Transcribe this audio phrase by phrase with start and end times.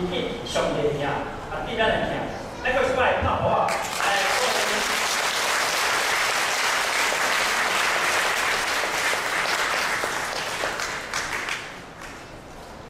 [0.00, 2.20] 一定小米的一天啊订单的一天
[2.64, 3.71] 来过去看好？